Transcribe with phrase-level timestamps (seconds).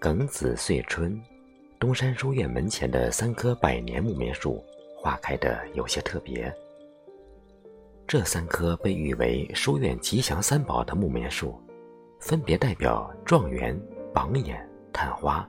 [0.00, 1.22] 庚子岁春，
[1.78, 4.60] 东山书院门前的三棵百年木棉树
[4.96, 6.52] 花开的有些特别。
[8.08, 11.60] 这三棵被誉为书院吉祥三宝的木棉树，
[12.18, 13.80] 分别代表状元、
[14.12, 15.48] 榜眼、探花。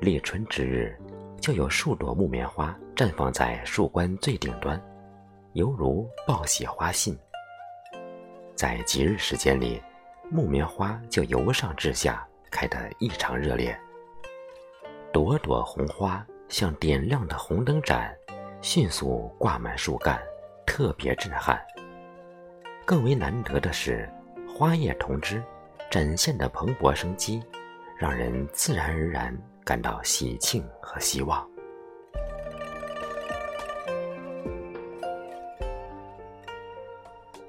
[0.00, 0.96] 立春之日，
[1.42, 4.82] 就有数朵木棉花绽放在树冠最顶端，
[5.54, 7.18] 犹如报喜花信。
[8.54, 9.82] 在吉日时间里，
[10.30, 13.78] 木棉花就由上至下开得异常热烈，
[15.12, 18.14] 朵朵红花像点亮的红灯盏。
[18.62, 20.20] 迅速挂满树干，
[20.66, 21.58] 特别震撼。
[22.84, 24.06] 更为难得的是，
[24.46, 25.42] 花叶同枝
[25.90, 27.42] 展现的蓬勃生机，
[27.96, 31.49] 让人自然而然感到喜庆和希望。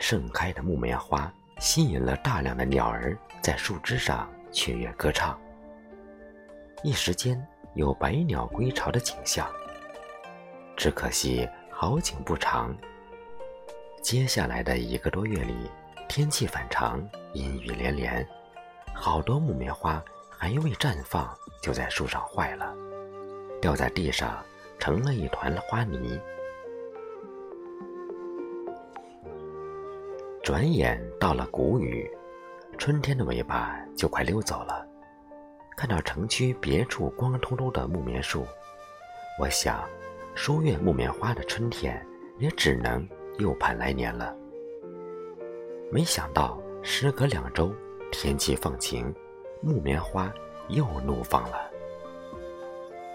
[0.02, 5.40] 盛开的木棉花吸引了大量的鸟儿在树枝上雀跃歌唱，
[6.84, 7.40] 一时间
[7.76, 9.48] 有百鸟归巢的景象。
[10.76, 12.76] 只可惜好景不长。
[14.02, 15.70] 接下来的一个多月里，
[16.10, 18.28] 天气反常，阴雨连连，
[18.96, 21.30] 好多木棉花还未绽放，
[21.62, 22.74] 就在树上坏了，
[23.62, 24.44] 掉在地上，
[24.80, 26.20] 成了一团花泥。
[30.52, 32.06] 转眼到了谷雨，
[32.78, 34.86] 春天的尾巴就快溜走了。
[35.78, 38.46] 看到城区别处光秃秃的木棉树，
[39.40, 39.82] 我想。
[40.36, 42.06] 书院木棉花的春天
[42.38, 44.36] 也只能又盼来年了。
[45.90, 47.74] 没想到时隔两周，
[48.12, 49.14] 天气放晴，
[49.62, 50.30] 木棉花
[50.68, 51.72] 又怒放了。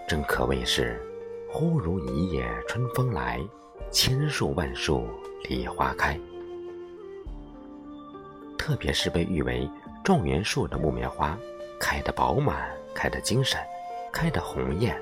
[0.07, 0.99] 真可谓是
[1.47, 3.39] “忽如一夜春风来，
[3.91, 5.07] 千树万树
[5.47, 6.19] 梨花开”。
[8.67, 9.65] 特别是被誉为
[10.03, 11.37] 状元树的木棉花，
[11.79, 13.57] 开得饱满，开得精神，
[14.11, 15.01] 开得红艳。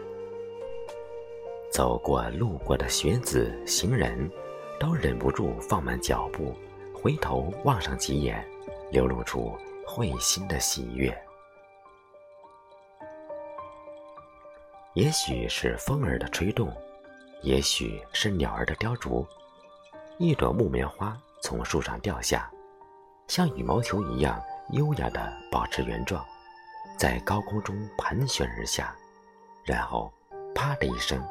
[1.71, 4.29] 走过路过的学子、行人，
[4.79, 6.55] 都忍不住放慢脚步，
[6.93, 8.47] 回头望上几眼，
[8.91, 11.11] 流露出会心的喜悦。
[14.93, 16.71] 也许是风儿的吹动，
[17.41, 19.25] 也许是鸟儿的雕琢，
[20.19, 22.47] 一朵木棉花从树上掉下，
[23.27, 24.41] 像羽毛球一样
[24.71, 26.23] 优雅地保持原状，
[26.97, 28.95] 在高空中盘旋而下，
[29.63, 30.11] 然后
[30.53, 31.21] 啪的一声。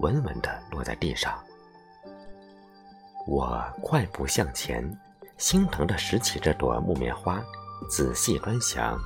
[0.00, 1.38] 稳稳地落在地上，
[3.28, 4.82] 我快步向前，
[5.38, 7.40] 心疼地拾起这朵木棉花，
[7.88, 8.98] 仔细端详。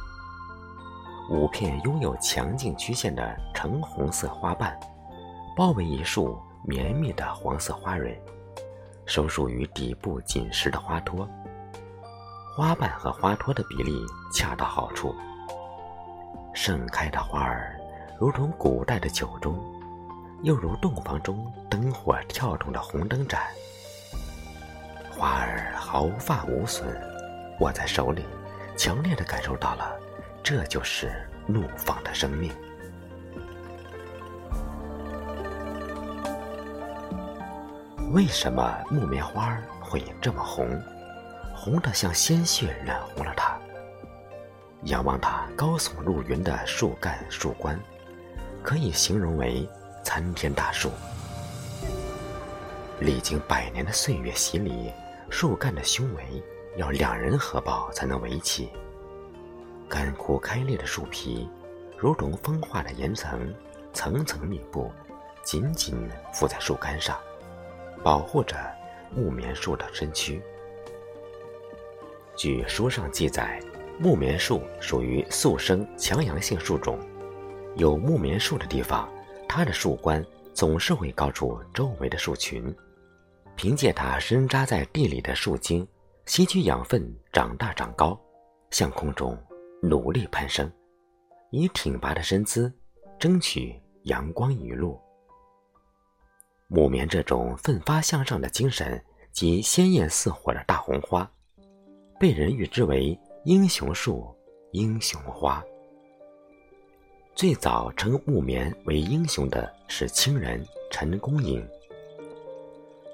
[1.31, 4.81] 五片拥有强劲曲线的橙红色花瓣，
[5.55, 8.19] 包围一束绵密的黄色花蕊，
[9.05, 11.29] 收束于底部紧实的花托。
[12.59, 15.15] 花瓣和花托的比例恰到好处，
[16.53, 17.79] 盛开的花儿
[18.19, 19.55] 如同古代的酒盅。
[20.43, 23.41] 又如洞房中灯火跳动的红灯盏，
[25.09, 26.85] 花儿毫发无损，
[27.61, 28.25] 握在手里，
[28.77, 29.97] 强烈的感受到了，
[30.43, 31.13] 这就是
[31.47, 32.53] 怒放的生命。
[38.13, 40.69] 为什么木棉花会这么红？
[41.59, 43.59] 红的像鲜血染红了它。
[44.85, 47.79] 仰望它高耸入云的树干树冠，
[48.63, 49.69] 可以形容为。
[50.05, 50.91] 参天大树，
[52.99, 54.91] 历经百年的岁月洗礼，
[55.29, 56.43] 树干的胸围
[56.79, 58.71] 要两人合抱才能围起。
[59.87, 61.47] 干枯开裂的树皮，
[61.99, 63.55] 如同风化的岩层，
[63.93, 64.91] 层层密布，
[65.43, 67.19] 紧紧附在树干上，
[68.03, 68.57] 保护着
[69.15, 70.43] 木棉树的身躯。
[72.39, 73.61] 据书上记载，
[73.99, 76.97] 木棉树属于速生强阳性树种，
[77.75, 79.09] 有木棉树的地方。
[79.49, 82.73] 它的树冠总是会高出周围的树群，
[83.57, 85.85] 凭借它深扎在地里的树茎，
[86.27, 88.17] 吸取养分，长大长高，
[88.71, 89.37] 向空中
[89.83, 90.71] 努力攀升，
[91.51, 92.73] 以挺拔的身姿
[93.19, 93.75] 争取
[94.05, 94.97] 阳光雨露。
[96.69, 101.29] 木棉这种奋发向上的精神及鲜艳似火的大红花，
[102.19, 104.27] 被人誉之为英雄树、
[104.73, 105.65] 英雄花。
[107.35, 111.65] 最早称木棉为英雄的是清人陈公颖。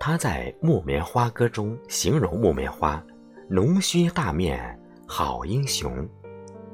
[0.00, 3.04] 他在《木棉花歌》中形容木棉花
[3.46, 6.08] ：“浓须大面好英雄，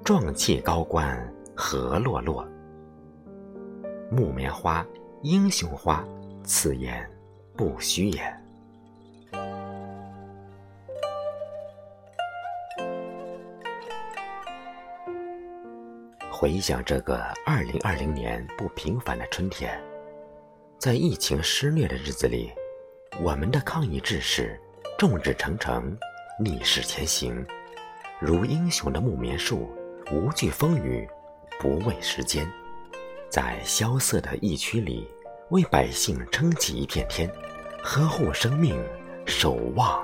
[0.05, 2.47] 壮气高冠何落落。”
[4.09, 4.87] 木棉花，
[5.23, 6.05] 英雄花，
[6.45, 7.09] 此言
[7.57, 8.40] 不虚也。
[16.41, 19.79] 回想这个二零二零年不平凡的春天，
[20.79, 22.51] 在疫情肆虐的日子里，
[23.21, 24.59] 我们的抗疫志士
[24.97, 25.95] 众志成城，
[26.43, 27.45] 逆势前行，
[28.19, 29.71] 如英雄的木棉树，
[30.11, 31.07] 无惧风雨，
[31.59, 32.51] 不畏时间，
[33.29, 35.07] 在萧瑟的疫区里，
[35.51, 37.31] 为百姓撑起一片天，
[37.83, 38.83] 呵护生命，
[39.27, 40.03] 守望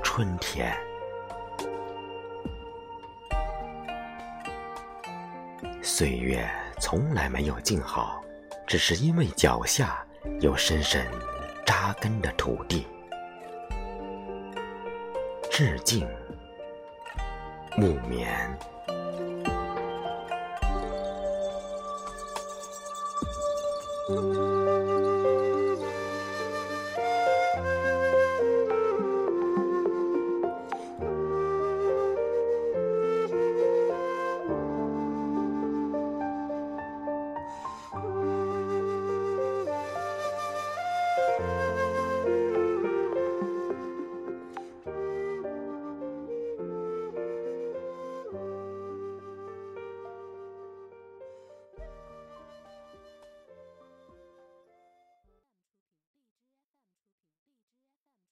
[0.00, 0.72] 春天。
[5.94, 6.50] 岁月
[6.80, 8.24] 从来没有静好，
[8.66, 10.02] 只是因为脚下
[10.40, 11.06] 有深深
[11.66, 12.86] 扎根的土地。
[15.50, 16.08] 致敬，
[17.76, 18.58] 木棉。